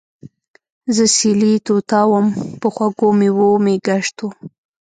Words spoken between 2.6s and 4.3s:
خوږو مېوو مې ګشت وو